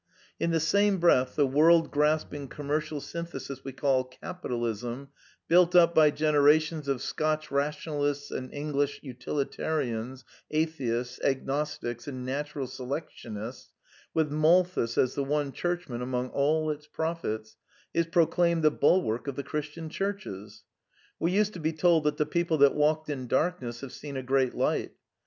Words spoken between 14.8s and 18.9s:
as the one churchman among all its prophets, is proclaimed the